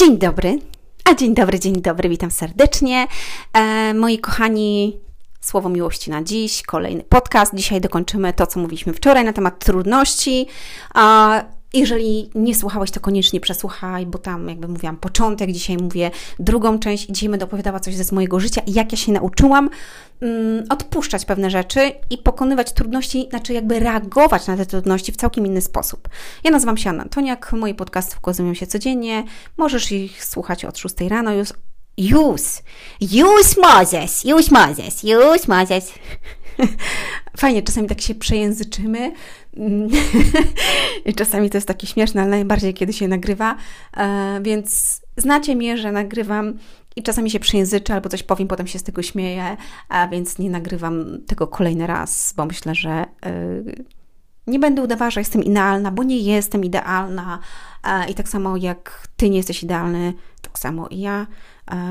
[0.00, 0.58] Dzień dobry,
[1.04, 3.06] a dzień dobry, dzień dobry, witam serdecznie.
[3.52, 5.00] E, moi kochani,
[5.40, 7.54] słowo miłości na dziś, kolejny podcast.
[7.54, 10.46] Dzisiaj dokończymy to, co mówiliśmy wczoraj na temat trudności.
[10.94, 11.44] A
[11.74, 17.08] jeżeli nie słuchałeś, to koniecznie przesłuchaj, bo tam, jakby mówiłam, początek, dzisiaj mówię drugą część
[17.08, 19.70] i dzisiaj będę opowiadała coś ze mojego życia i jak ja się nauczyłam
[20.20, 25.46] um, odpuszczać pewne rzeczy i pokonywać trudności, znaczy jakby reagować na te trudności w całkiem
[25.46, 26.08] inny sposób.
[26.44, 29.24] Ja nazywam się Anna Antoniak, moje podcasty ukazują się codziennie,
[29.56, 31.52] możesz ich słuchać od 6 rano już.
[31.98, 32.42] Już,
[33.00, 35.92] już Mozes, już Mozes, już Mozes.
[37.36, 39.12] Fajnie, czasami tak się przejęzyczymy.
[41.06, 43.56] I czasami to jest takie śmieszne, ale najbardziej kiedy się nagrywa.
[43.96, 46.58] E, więc znacie mnie, że nagrywam
[46.96, 49.56] i czasami się przejęzyczę albo coś powiem, potem się z tego śmieję,
[49.88, 53.06] a więc nie nagrywam tego kolejny raz, bo myślę, że e,
[54.46, 57.38] nie będę udawała, że jestem idealna, bo nie jestem idealna.
[57.84, 61.26] E, I tak samo jak ty nie jesteś idealny, tak samo i ja.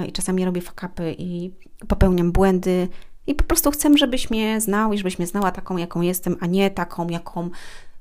[0.07, 1.51] I czasami robię fakapy i
[1.87, 2.87] popełniam błędy
[3.29, 6.45] i po prostu chcę, żebyś mnie znał i żebyś mnie znała taką, jaką jestem, a
[6.45, 7.49] nie taką, jaką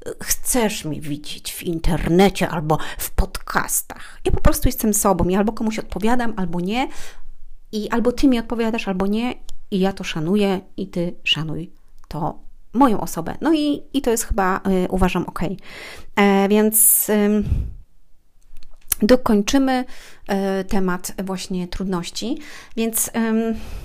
[0.07, 4.21] e, chcesz mnie widzieć w internecie albo w podcastach.
[4.25, 6.89] Ja po prostu jestem sobą i albo komuś odpowiadam, albo nie.
[7.73, 9.34] I albo ty mi odpowiadasz, albo nie.
[9.71, 11.73] I ja to szanuję i ty szanuj
[12.09, 12.39] to
[12.73, 13.37] moją osobę.
[13.41, 15.41] No i, i to jest chyba, y, uważam, ok.
[16.17, 17.09] E, więc...
[17.09, 17.45] Y,
[19.03, 19.84] dokończymy
[20.61, 22.39] y, temat właśnie trudności.
[22.77, 23.11] Więc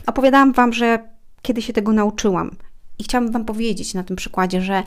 [0.05, 1.12] opowiadałam Wam, że
[1.43, 2.55] kiedy się tego nauczyłam.
[2.99, 4.83] I chciałabym Wam powiedzieć na tym przykładzie, że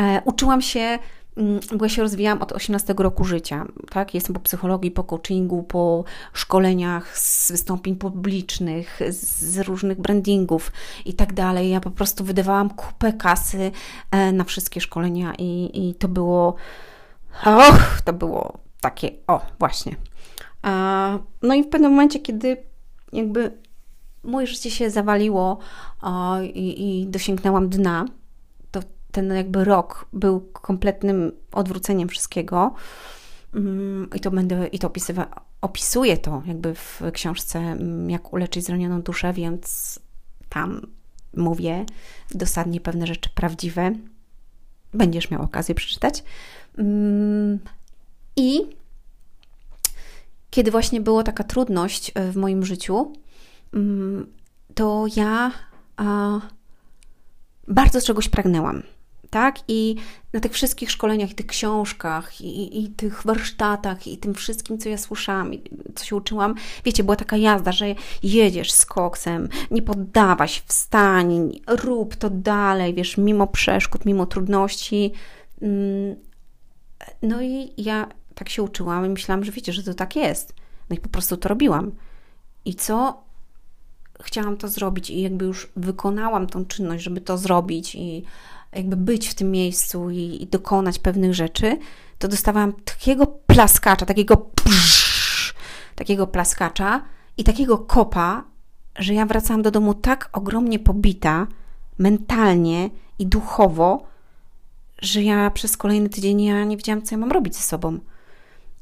[0.00, 0.98] e, uczyłam się,
[1.36, 4.14] mm, bo ja się rozwijałam od 18 roku życia, tak?
[4.14, 10.72] Jestem po psychologii, po coachingu, po szkoleniach z wystąpień publicznych, z różnych brandingów
[11.04, 11.70] i tak dalej.
[11.70, 13.70] Ja po prostu wydawałam kupę kasy
[14.10, 16.54] e, na wszystkie szkolenia i, i to było,
[17.44, 19.96] och, to było takie, o, właśnie.
[21.42, 22.56] No i w pewnym momencie, kiedy
[23.12, 23.52] jakby
[24.22, 25.58] moje życie się zawaliło
[26.00, 28.04] o, i, i dosięgnęłam dna,
[28.70, 28.80] to
[29.12, 32.74] ten jakby rok był kompletnym odwróceniem wszystkiego.
[33.54, 38.64] Mm, I to będę, i to opisywa, opisuję to jakby w książce mm, Jak uleczyć
[38.64, 39.98] zranioną duszę, więc
[40.48, 40.86] tam
[41.36, 41.84] mówię
[42.30, 43.92] dosadnie pewne rzeczy prawdziwe.
[44.94, 46.24] Będziesz miał okazję przeczytać.
[46.78, 47.58] Mm,
[48.36, 48.60] I
[50.50, 53.12] kiedy właśnie była taka trudność w moim życiu,
[54.74, 55.50] to ja
[57.68, 58.82] bardzo czegoś pragnęłam.
[59.30, 59.58] Tak?
[59.68, 59.96] I
[60.32, 64.88] na tych wszystkich szkoleniach, i tych książkach, i, i, tych warsztatach, i tym wszystkim, co
[64.88, 65.50] ja słyszałam,
[65.94, 66.54] co się uczyłam,
[66.84, 67.86] wiecie, była taka jazda, że
[68.22, 75.12] jedziesz z koksem, nie poddawaj się, wstań, rób to dalej, wiesz, mimo przeszkód, mimo trudności.
[75.62, 76.16] Mm,
[77.22, 80.54] no i ja tak się uczyłam i myślałam, że wiecie, że to tak jest.
[80.90, 81.92] No i po prostu to robiłam.
[82.64, 83.24] I co
[84.22, 88.24] chciałam to zrobić i jakby już wykonałam tą czynność, żeby to zrobić i
[88.72, 91.78] jakby być w tym miejscu i, i dokonać pewnych rzeczy,
[92.18, 95.54] to dostawałam takiego plaskacza, takiego psz,
[95.94, 97.02] takiego plaskacza
[97.36, 98.44] i takiego kopa,
[98.98, 101.46] że ja wracałam do domu tak ogromnie pobita
[101.98, 104.06] mentalnie i duchowo,
[105.02, 107.98] że ja przez kolejny tydzień ja nie wiedziałam, co ja mam robić ze sobą.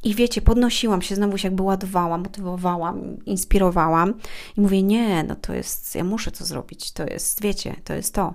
[0.04, 4.14] I wiecie, podnosiłam się, znowu się jakby ładowałam, motywowałam, inspirowałam
[4.56, 8.14] i mówię, nie, no to jest, ja muszę to zrobić, to jest, wiecie, to jest
[8.14, 8.34] to.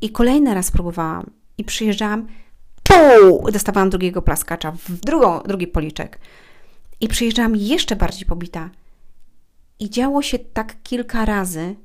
[0.00, 2.26] I kolejny raz próbowałam i przyjeżdżałam,
[2.82, 6.18] puu, dostawałam drugiego plaskacza, w drugą, drugi policzek.
[7.00, 8.70] I przyjeżdżałam jeszcze bardziej pobita.
[9.80, 11.76] I działo się tak kilka razy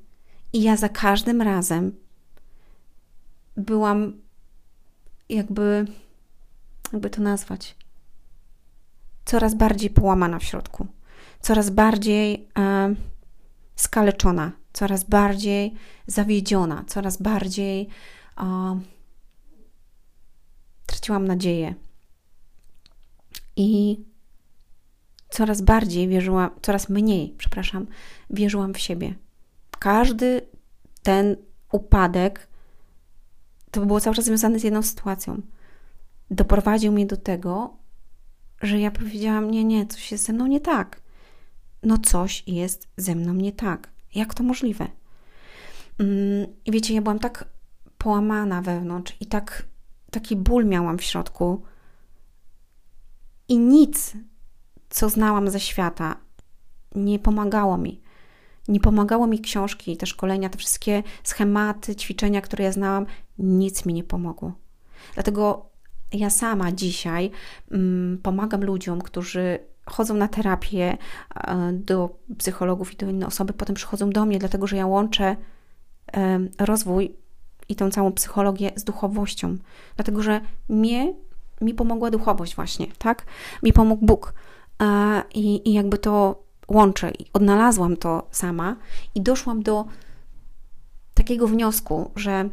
[0.53, 1.95] i ja za każdym razem
[3.57, 4.13] byłam
[5.29, 5.85] jakby,
[6.93, 7.75] jakby to nazwać,
[9.25, 10.87] coraz bardziej połamana w środku,
[11.41, 12.95] coraz bardziej e,
[13.75, 15.73] skaleczona, coraz bardziej
[16.07, 17.87] zawiedziona, coraz bardziej
[18.37, 18.79] e,
[20.85, 21.75] traciłam nadzieję.
[23.55, 24.03] I
[25.29, 27.87] coraz bardziej wierzyłam, coraz mniej, przepraszam,
[28.29, 29.15] wierzyłam w siebie.
[29.79, 30.41] Każdy
[31.03, 31.35] ten
[31.71, 32.47] upadek
[33.71, 35.41] to było cały czas związane z jedną sytuacją.
[36.31, 37.77] Doprowadził mnie do tego,
[38.63, 41.01] że ja powiedziałam: Nie, nie, coś jest ze mną nie tak.
[41.83, 43.89] No, coś jest ze mną nie tak.
[44.15, 44.87] Jak to możliwe?
[45.99, 47.45] Mm, I wiecie, ja byłam tak
[47.97, 49.65] połamana wewnątrz i tak,
[50.11, 51.63] taki ból miałam w środku,
[53.47, 54.13] i nic,
[54.89, 56.17] co znałam ze świata,
[56.95, 58.01] nie pomagało mi.
[58.67, 63.05] Nie pomagało mi książki, te szkolenia, te wszystkie schematy, ćwiczenia, które ja znałam,
[63.37, 64.53] nic mi nie pomogło.
[65.13, 65.69] Dlatego
[66.13, 67.31] ja sama dzisiaj
[67.71, 70.97] mm, pomagam ludziom, którzy chodzą na terapię
[71.35, 75.35] e, do psychologów i do inne osoby, potem przychodzą do mnie, dlatego że ja łączę
[76.59, 77.15] rozwój
[77.69, 79.57] i tą całą psychologię z duchowością.
[79.95, 81.13] Dlatego, że mnie,
[81.61, 83.25] mi pomogła duchowość właśnie, tak?
[83.63, 84.33] Mi pomógł Bóg.
[85.33, 87.11] I, I jakby to łączę.
[87.11, 88.75] I odnalazłam to sama
[89.15, 89.85] i doszłam do
[91.13, 92.49] takiego wniosku, że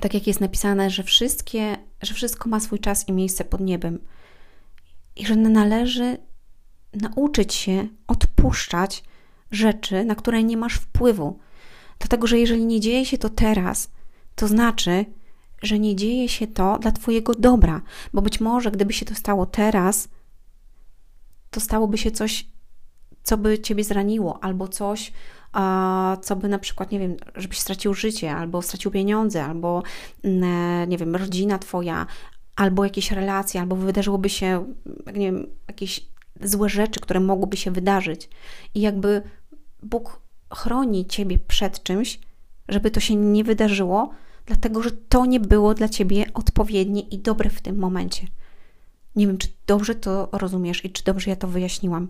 [0.00, 3.98] tak jak jest napisane, że wszystkie, że wszystko ma swój czas i miejsce pod niebem.
[5.16, 6.18] I że należy
[6.94, 9.04] nauczyć się odpuszczać
[9.50, 11.38] rzeczy, na które nie masz wpływu.
[11.98, 13.90] Dlatego, że jeżeli nie dzieje się to teraz,
[14.34, 15.04] to znaczy,
[15.62, 17.82] że nie dzieje się to dla Twojego dobra,
[18.12, 20.08] bo być może gdyby się to stało teraz,
[21.50, 22.46] to stałoby się coś,
[23.22, 25.12] co by Ciebie zraniło, albo coś,
[26.22, 29.82] co by na przykład, nie wiem, żebyś stracił życie, albo stracił pieniądze, albo,
[30.24, 32.06] mm, nie wiem, rodzina Twoja,
[32.56, 34.74] albo jakieś relacje, albo wydarzyłoby się,
[35.06, 36.06] nie wiem, jakieś
[36.42, 38.28] złe rzeczy, które mogłyby się wydarzyć.
[38.74, 39.22] I jakby
[39.82, 40.20] Bóg
[40.54, 42.20] chroni ciebie przed czymś,
[42.68, 44.10] żeby to się nie wydarzyło,
[44.46, 48.26] dlatego że to nie było dla ciebie odpowiednie i dobre w tym momencie.
[49.16, 52.08] Nie wiem, czy dobrze to rozumiesz i czy dobrze ja to wyjaśniłam.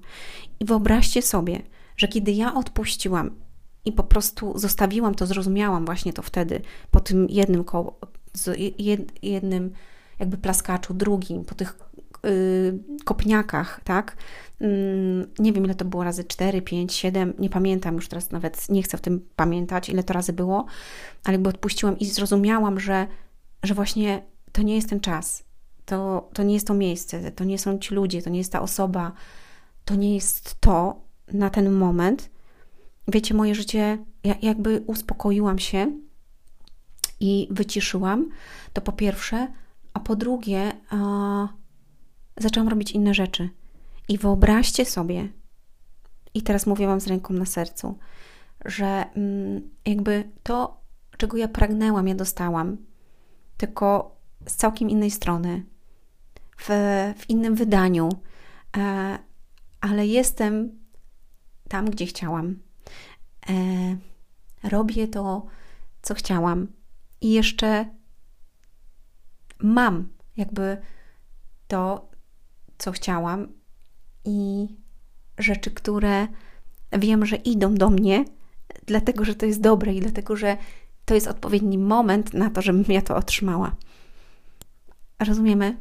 [0.61, 1.63] I wyobraźcie sobie,
[1.97, 3.31] że kiedy ja odpuściłam
[3.85, 6.61] i po prostu zostawiłam to, zrozumiałam właśnie to wtedy,
[6.91, 7.99] po tym jednym koło,
[9.23, 9.73] jednym
[10.19, 11.79] jakby plaskaczu, drugim, po tych
[12.25, 14.17] yy, kopniakach, tak?
[14.61, 18.69] Yy, nie wiem, ile to było razy 4, 5, 7, nie pamiętam już teraz nawet,
[18.69, 20.67] nie chcę w tym pamiętać, ile to razy było,
[21.25, 23.07] ale jakby odpuściłam i zrozumiałam, że,
[23.63, 24.23] że właśnie
[24.53, 25.45] to nie jest ten czas,
[25.85, 28.63] to, to nie jest to miejsce, to nie są ci ludzie, to nie jest ta
[28.63, 29.13] osoba,
[29.85, 32.31] to nie jest to na ten moment.
[33.08, 35.93] Wiecie, moje życie, ja jakby uspokoiłam się
[37.20, 38.31] i wyciszyłam,
[38.73, 39.52] to po pierwsze,
[39.93, 41.49] a po drugie, a,
[42.37, 43.50] zaczęłam robić inne rzeczy.
[44.08, 45.28] I wyobraźcie sobie,
[46.34, 47.99] i teraz mówię Wam z ręką na sercu,
[48.64, 50.81] że mm, jakby to,
[51.17, 52.76] czego ja pragnęłam, ja dostałam,
[53.56, 55.64] tylko z całkiem innej strony,
[56.58, 56.69] w,
[57.19, 58.08] w innym wydaniu,
[58.76, 59.19] e,
[59.81, 60.78] ale jestem
[61.69, 62.59] tam, gdzie chciałam.
[63.49, 63.53] E,
[64.69, 65.47] robię to,
[66.03, 66.69] co chciałam,
[67.21, 67.87] i jeszcze
[69.59, 70.77] mam jakby
[71.69, 72.11] to,
[72.79, 73.49] co chciałam
[74.25, 74.69] i
[75.39, 76.29] rzeczy, które
[76.93, 78.25] wiem, że idą do mnie,
[78.87, 80.57] dlatego że to jest dobre i dlatego, że
[81.05, 83.77] to jest odpowiedni moment na to, żebym ja to otrzymała.
[85.19, 85.77] Rozumiemy?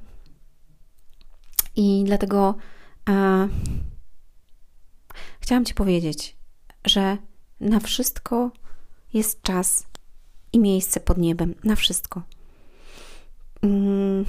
[1.76, 2.56] I dlatego
[3.06, 3.48] a,
[5.46, 6.36] chciałam Ci powiedzieć,
[6.86, 7.18] że
[7.60, 8.52] na wszystko
[9.14, 9.86] jest czas
[10.54, 11.56] i miejsce pod niebem.
[11.64, 12.22] Na wszystko.
[13.62, 14.26] Mm.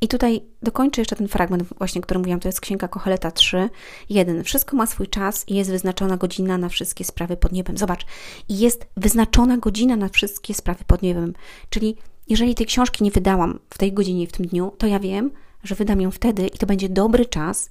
[0.00, 3.68] I tutaj dokończę jeszcze ten fragment, właśnie, który mówiłam, to jest Księga Koheleta 3,
[4.08, 4.44] 1.
[4.44, 7.78] Wszystko ma swój czas i jest wyznaczona godzina na wszystkie sprawy pod niebem.
[7.78, 8.06] Zobacz,
[8.48, 11.32] jest wyznaczona godzina na wszystkie sprawy pod niebem.
[11.70, 11.96] Czyli
[12.28, 15.30] jeżeli tej książki nie wydałam w tej godzinie w tym dniu, to ja wiem,
[15.64, 17.70] że wydam ją wtedy i to będzie dobry czas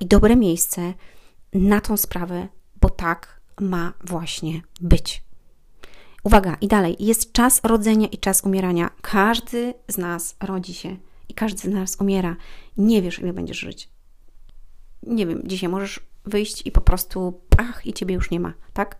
[0.00, 0.94] i dobre miejsce
[1.52, 2.48] na tą sprawę,
[2.80, 5.24] bo tak ma właśnie być.
[6.22, 8.90] Uwaga, i dalej, jest czas rodzenia i czas umierania.
[9.00, 10.96] Każdy z nas rodzi się
[11.28, 12.36] i każdy z nas umiera.
[12.76, 13.88] Nie wiesz, ile będziesz żyć.
[15.02, 18.98] Nie wiem, dzisiaj możesz wyjść i po prostu ach, i ciebie już nie ma, tak?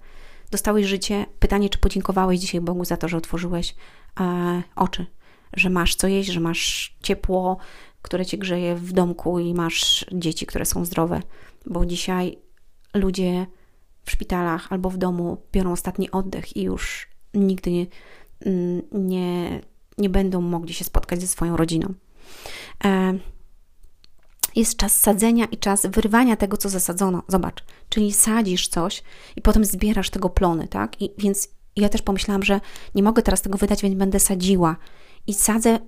[0.51, 1.27] Dostałeś życie.
[1.39, 3.75] Pytanie, czy podziękowałeś dzisiaj Bogu za to, że otworzyłeś
[4.21, 5.07] e, oczy,
[5.53, 7.57] że masz co jeść, że masz ciepło,
[8.03, 11.21] które cię grzeje w domku i masz dzieci, które są zdrowe,
[11.67, 12.39] bo dzisiaj
[12.95, 13.47] ludzie
[14.05, 17.87] w szpitalach albo w domu biorą ostatni oddech i już nigdy nie,
[18.47, 19.61] mm, nie,
[19.99, 21.95] nie będą mogli się spotkać ze swoją rodziną.
[22.85, 23.19] E,
[24.57, 27.23] jest czas sadzenia i czas wyrwania tego, co zasadzono.
[27.29, 29.03] Zobacz, czyli sadzisz coś
[29.37, 31.03] i potem zbierasz tego plony, tak?
[31.03, 32.61] I więc ja też pomyślałam, że
[32.95, 34.77] nie mogę teraz tego wydać, więc będę sadziła.
[35.27, 35.79] I sadzę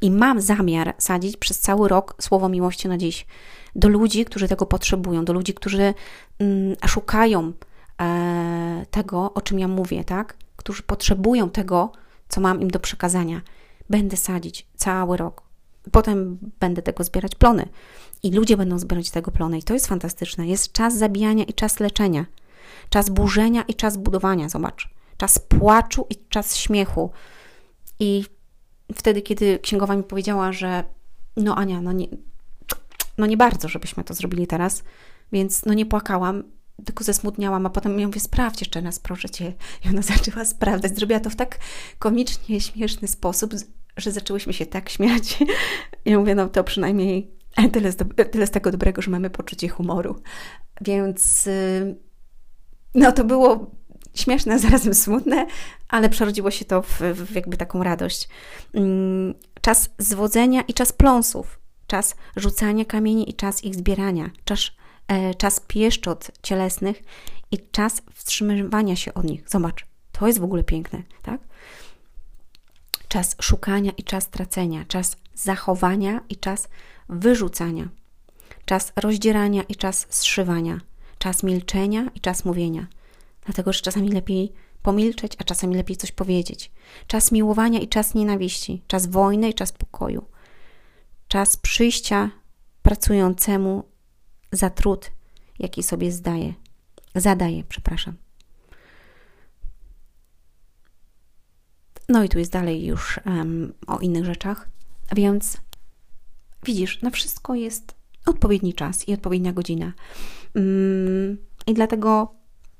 [0.00, 3.26] i mam zamiar sadzić przez cały rok słowo miłości na dziś
[3.76, 5.94] do ludzi, którzy tego potrzebują, do ludzi, którzy
[6.38, 7.52] mm, szukają
[8.00, 10.36] e, tego, o czym ja mówię, tak?
[10.56, 11.92] którzy potrzebują tego,
[12.28, 13.40] co mam im do przekazania.
[13.90, 15.42] Będę sadzić cały rok.
[15.92, 17.68] Potem będę tego zbierać plony
[18.22, 19.58] i ludzie będą zbierać tego plony.
[19.58, 20.46] I to jest fantastyczne.
[20.46, 22.26] Jest czas zabijania i czas leczenia,
[22.90, 24.48] czas burzenia i czas budowania.
[24.48, 27.10] Zobacz, czas płaczu i czas śmiechu.
[27.98, 28.24] I
[28.94, 30.84] wtedy, kiedy księgowa mi powiedziała, że
[31.36, 32.06] no Ania, no nie,
[33.18, 34.84] no nie bardzo, żebyśmy to zrobili teraz,
[35.32, 36.44] więc no nie płakałam,
[36.84, 39.52] tylko zesmutniałam, a potem ja mówię, sprawdź jeszcze raz, proszę Cię.
[39.84, 40.96] I ona zaczęła sprawdzać.
[40.96, 41.58] Zrobiła to w tak
[41.98, 43.54] komicznie, śmieszny sposób,
[43.96, 45.38] że zaczęłyśmy się tak śmiać.
[46.04, 47.30] Ja mówię, no to przynajmniej
[47.72, 50.22] Tyle z, do, tyle z tego dobrego, że mamy poczucie humoru.
[50.80, 51.96] Więc y,
[52.94, 53.70] no to było
[54.14, 55.46] śmieszne, zarazem smutne,
[55.92, 58.28] ale przerodziło się to w, w jakby taką radość.
[58.74, 64.70] Mm, czas zwodzenia i czas pląsów, czas rzucania kamieni i czas ich zbierania, czas,
[65.08, 67.02] e, czas pieszczot cielesnych
[67.50, 69.48] i czas wstrzymywania się od nich.
[69.48, 71.40] Zobacz, to jest w ogóle piękne, tak?
[73.08, 76.68] Czas szukania i czas tracenia, czas zachowania i czas
[77.08, 77.88] wyrzucania,
[78.64, 80.80] czas rozdzierania i czas zszywania,
[81.18, 82.86] czas milczenia i czas mówienia.
[83.44, 86.72] Dlatego, że czasami lepiej pomilczeć, a czasami lepiej coś powiedzieć.
[87.06, 90.24] Czas miłowania i czas nienawiści, czas wojny i czas pokoju.
[91.28, 92.30] Czas przyjścia
[92.82, 93.84] pracującemu
[94.52, 95.10] za trud,
[95.58, 96.54] jaki sobie zdaje,
[97.14, 98.16] zadaje, przepraszam.
[102.08, 104.68] No i tu jest dalej już um, o innych rzeczach.
[105.16, 105.56] Więc
[106.64, 107.94] widzisz, na wszystko jest
[108.26, 109.92] odpowiedni czas i odpowiednia godzina.
[110.54, 112.34] Um, I dlatego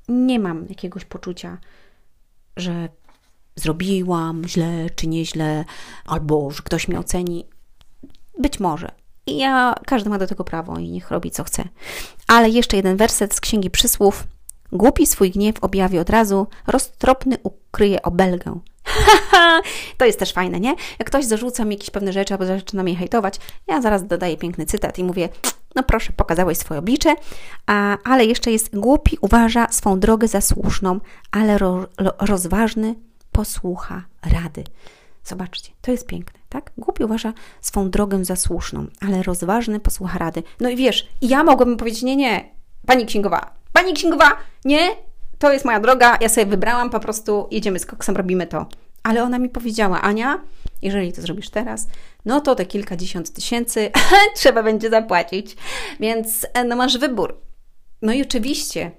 [0.07, 1.57] nie mam jakiegoś poczucia,
[2.57, 2.89] że
[3.55, 5.65] zrobiłam źle czy nieźle,
[6.05, 7.45] albo że ktoś mnie oceni.
[8.39, 8.91] Być może.
[9.25, 11.63] I ja, każdy ma do tego prawo i niech robi co chce.
[12.27, 14.23] Ale jeszcze jeden werset z Księgi Przysłów.
[14.71, 18.59] Głupi swój gniew objawi od razu, roztropny ukryje obelgę.
[19.97, 20.75] to jest też fajne, nie?
[20.99, 24.65] Jak ktoś zarzuca mi jakieś pewne rzeczy albo zaczyna mnie hejtować, ja zaraz dodaję piękny
[24.65, 25.29] cytat i mówię,
[25.75, 27.15] no proszę, pokazałeś swoje oblicze,
[27.65, 30.99] a, ale jeszcze jest głupi, uważa swą drogę za słuszną,
[31.31, 32.95] ale ro, ro, rozważny
[33.31, 34.03] posłucha
[34.33, 34.63] rady.
[35.23, 36.71] Zobaczcie, to jest piękne, tak?
[36.77, 40.43] Głupi uważa swą drogę za słuszną, ale rozważny posłucha rady.
[40.59, 42.49] No i wiesz, ja mogłabym powiedzieć, nie, nie,
[42.85, 44.31] pani księgowa, pani księgowa,
[44.65, 44.89] nie,
[45.39, 48.65] to jest moja droga, ja sobie wybrałam, po prostu jedziemy z koksem, robimy to.
[49.03, 50.39] Ale ona mi powiedziała, Ania,
[50.83, 51.87] jeżeli to zrobisz teraz,
[52.25, 53.91] no to te kilkadziesiąt tysięcy
[54.35, 55.55] trzeba będzie zapłacić.
[55.99, 57.41] Więc e, no masz wybór.
[58.01, 58.91] No i oczywiście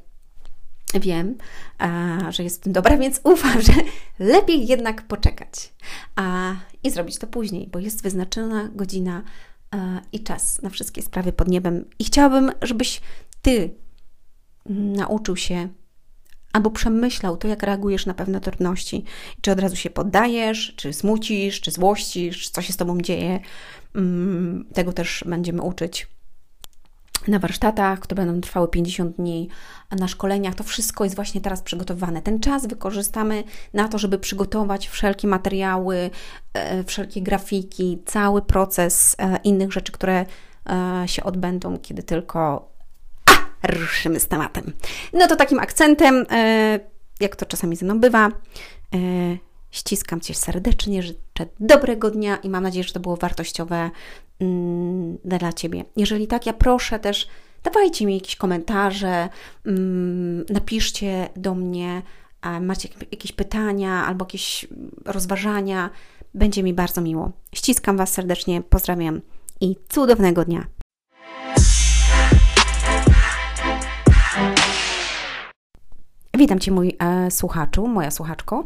[0.95, 1.39] wiem,
[1.79, 3.73] a, że jest w tym dobra, więc ufam, że
[4.19, 5.73] lepiej jednak poczekać
[6.17, 9.23] a, i zrobić to później, bo jest wyznaczona godzina
[9.71, 11.85] a, i czas na wszystkie sprawy pod niebem.
[11.99, 13.01] I chciałabym, żebyś
[13.43, 13.75] Ty
[14.67, 15.69] nauczył się
[16.55, 19.05] albo przemyślał to, jak reagujesz na pewne trudności.
[19.41, 23.41] Czy od razu się poddajesz, czy smucisz, czy złościsz, co się z Tobą dzieje.
[23.95, 26.09] Mm, tego też będziemy uczyć
[27.29, 29.49] na warsztatach, które będą trwały 50 dni,
[29.99, 30.55] na szkoleniach.
[30.55, 32.23] To wszystko jest właśnie teraz przygotowane.
[32.23, 36.11] Ten czas wykorzystamy na to, żeby przygotować wszelkie materiały,
[36.55, 40.27] e, wszelkie grafiki, cały proces e, innych rzeczy, które
[40.71, 42.74] e, się odbędą, kiedy tylko
[43.67, 44.73] ruszymy z tematem.
[45.13, 46.81] No to takim akcentem, e,
[47.21, 48.31] jak to czasami ze mną bywa, e,
[49.71, 53.91] ściskam Cię serdecznie, życzę dobrego dnia i mam nadzieję, że to było wartościowe
[54.41, 55.85] mm, dla Ciebie.
[55.97, 57.29] Jeżeli tak, ja proszę też,
[57.63, 59.29] dawajcie mi jakieś komentarze,
[59.67, 62.03] mm, napiszcie do mnie,
[62.61, 64.67] macie jakieś pytania albo jakieś
[65.05, 65.91] rozważania.
[66.35, 67.33] Będzie mi bardzo miło.
[67.55, 69.21] Ściskam Was serdecznie, pozdrawiam
[69.61, 70.67] i cudownego dnia.
[76.45, 78.65] Witam Cię, mój e, słuchaczu, moja słuchaczko.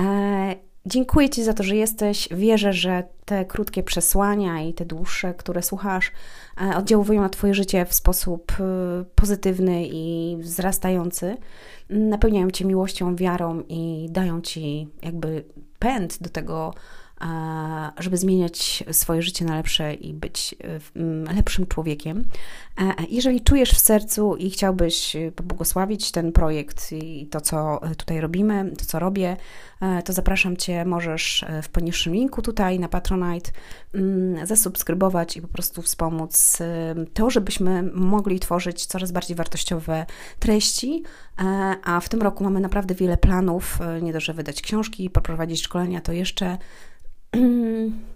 [0.00, 0.54] E,
[0.86, 2.28] dziękuję Ci za to, że jesteś.
[2.30, 6.12] Wierzę, że te krótkie przesłania i te dłuższe, które słuchasz,
[6.60, 8.64] e, oddziałują na Twoje życie w sposób e,
[9.14, 11.36] pozytywny i wzrastający.
[11.90, 15.44] Napełniają Cię miłością, wiarą i dają Ci jakby
[15.78, 16.74] pęd do tego,
[17.98, 20.54] żeby zmieniać swoje życie na lepsze i być
[21.28, 22.24] e, lepszym człowiekiem.
[22.80, 28.20] E, jeżeli czujesz w sercu i chciałbyś e, pobłogosławić ten projekt i to, co tutaj
[28.20, 29.36] robimy, to, co robię,
[30.04, 33.50] to zapraszam Cię, możesz w poniższym linku tutaj na Patronite
[33.94, 36.58] mm, zasubskrybować i po prostu wspomóc
[37.14, 40.06] to, żebyśmy mogli tworzyć coraz bardziej wartościowe
[40.38, 41.02] treści,
[41.84, 46.00] a w tym roku mamy naprawdę wiele planów, nie dość, że wydać książki, poprowadzić szkolenia,
[46.00, 46.58] to jeszcze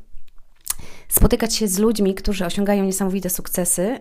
[1.09, 4.01] spotykać się z ludźmi, którzy osiągają niesamowite sukcesy e,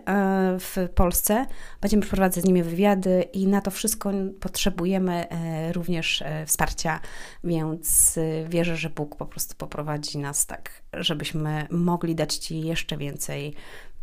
[0.60, 1.46] w Polsce.
[1.80, 7.00] Będziemy przeprowadzać z nimi wywiady i na to wszystko potrzebujemy e, również e, wsparcia,
[7.44, 8.18] więc
[8.48, 13.54] wierzę, że Bóg po prostu poprowadzi nas tak, żebyśmy mogli dać Ci jeszcze więcej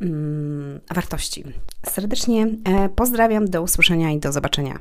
[0.01, 1.43] mm, wartości.
[1.89, 2.48] Serdecznie
[2.96, 4.79] pozdrawiam, do usłyszenia i do zobaczenia.